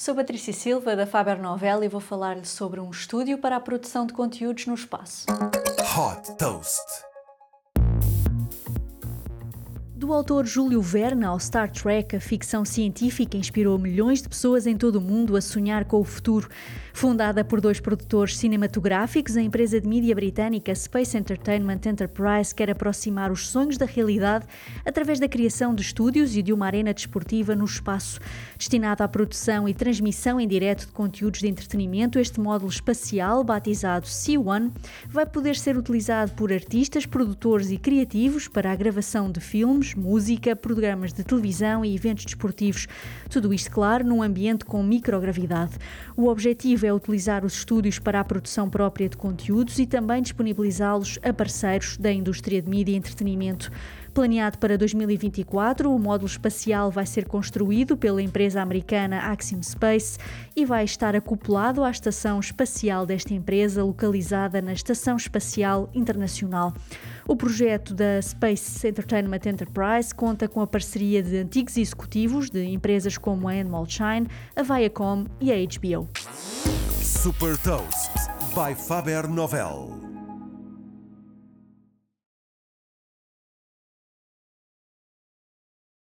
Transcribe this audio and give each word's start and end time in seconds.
Sou 0.00 0.14
Patrícia 0.14 0.54
Silva, 0.54 0.96
da 0.96 1.06
Faber 1.06 1.38
Novel, 1.38 1.84
e 1.84 1.88
vou 1.88 2.00
falar-lhe 2.00 2.46
sobre 2.46 2.80
um 2.80 2.90
estúdio 2.90 3.36
para 3.36 3.56
a 3.56 3.60
produção 3.60 4.06
de 4.06 4.14
conteúdos 4.14 4.64
no 4.64 4.72
espaço. 4.72 5.26
Hot 5.94 6.38
Toast. 6.38 7.09
Do 10.00 10.14
autor 10.14 10.46
Júlio 10.46 10.80
Verne 10.80 11.26
ao 11.26 11.38
Star 11.38 11.70
Trek, 11.70 12.16
a 12.16 12.20
ficção 12.20 12.64
científica 12.64 13.36
inspirou 13.36 13.78
milhões 13.78 14.22
de 14.22 14.30
pessoas 14.30 14.66
em 14.66 14.74
todo 14.74 14.96
o 14.96 15.00
mundo 15.00 15.36
a 15.36 15.42
sonhar 15.42 15.84
com 15.84 16.00
o 16.00 16.04
futuro. 16.04 16.48
Fundada 16.94 17.44
por 17.44 17.60
dois 17.60 17.80
produtores 17.80 18.38
cinematográficos, 18.38 19.36
a 19.36 19.42
empresa 19.42 19.78
de 19.78 19.86
mídia 19.86 20.14
britânica 20.14 20.74
Space 20.74 21.14
Entertainment 21.18 21.80
Enterprise 21.84 22.54
quer 22.54 22.70
aproximar 22.70 23.30
os 23.30 23.48
sonhos 23.48 23.76
da 23.76 23.84
realidade 23.84 24.46
através 24.86 25.20
da 25.20 25.28
criação 25.28 25.74
de 25.74 25.82
estúdios 25.82 26.34
e 26.34 26.42
de 26.42 26.50
uma 26.50 26.64
arena 26.64 26.94
desportiva 26.94 27.54
no 27.54 27.66
espaço. 27.66 28.20
Destinado 28.56 29.02
à 29.02 29.08
produção 29.08 29.68
e 29.68 29.74
transmissão 29.74 30.40
em 30.40 30.48
direto 30.48 30.86
de 30.86 30.92
conteúdos 30.92 31.40
de 31.40 31.48
entretenimento, 31.48 32.18
este 32.18 32.40
módulo 32.40 32.70
espacial, 32.70 33.44
batizado 33.44 34.06
C1, 34.06 34.72
vai 35.10 35.26
poder 35.26 35.56
ser 35.56 35.76
utilizado 35.76 36.32
por 36.32 36.50
artistas, 36.50 37.04
produtores 37.04 37.70
e 37.70 37.76
criativos 37.76 38.48
para 38.48 38.72
a 38.72 38.76
gravação 38.76 39.30
de 39.30 39.40
filmes, 39.90 39.94
música, 39.94 40.54
programas 40.54 41.12
de 41.12 41.24
televisão 41.24 41.84
e 41.84 41.94
eventos 41.94 42.24
desportivos. 42.24 42.86
Tudo 43.28 43.52
isto, 43.52 43.70
claro, 43.70 44.04
num 44.04 44.22
ambiente 44.22 44.64
com 44.64 44.82
microgravidade. 44.82 45.72
O 46.16 46.28
objetivo 46.28 46.86
é 46.86 46.92
utilizar 46.92 47.44
os 47.44 47.54
estúdios 47.54 47.98
para 47.98 48.20
a 48.20 48.24
produção 48.24 48.68
própria 48.68 49.08
de 49.08 49.16
conteúdos 49.16 49.78
e 49.78 49.86
também 49.86 50.22
disponibilizá-los 50.22 51.18
a 51.22 51.32
parceiros 51.32 51.96
da 51.96 52.12
indústria 52.12 52.60
de 52.60 52.68
mídia 52.68 52.92
e 52.92 52.96
entretenimento. 52.96 53.70
Planeado 54.12 54.58
para 54.58 54.76
2024, 54.76 55.94
o 55.94 55.98
módulo 55.98 56.26
espacial 56.26 56.90
vai 56.90 57.06
ser 57.06 57.26
construído 57.26 57.96
pela 57.96 58.20
empresa 58.20 58.60
americana 58.60 59.30
Axiom 59.30 59.62
Space 59.62 60.18
e 60.56 60.64
vai 60.64 60.84
estar 60.84 61.14
acoplado 61.14 61.84
à 61.84 61.90
estação 61.90 62.40
espacial 62.40 63.06
desta 63.06 63.32
empresa, 63.32 63.84
localizada 63.84 64.60
na 64.60 64.72
Estação 64.72 65.16
Espacial 65.16 65.88
Internacional. 65.94 66.74
O 67.26 67.36
projeto 67.36 67.94
da 67.94 68.20
Space 68.20 68.88
Entertainment 68.88 69.46
Enterprise 69.46 70.12
conta 70.12 70.48
com 70.48 70.60
a 70.60 70.66
parceria 70.66 71.22
de 71.22 71.36
antigos 71.36 71.76
executivos 71.76 72.50
de 72.50 72.64
empresas 72.64 73.16
como 73.16 73.48
a 73.48 73.52
Animal 73.52 73.86
Shine, 73.86 74.26
a 74.56 74.62
Viacom 74.62 75.26
e 75.40 75.52
a 75.52 75.56
HBO. 75.56 76.08
Super 77.00 77.56
Toast 77.58 78.10
by 78.54 78.74
Faber 78.74 79.28
Novel. 79.28 80.09